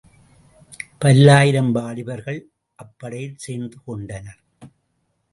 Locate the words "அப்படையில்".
2.79-3.35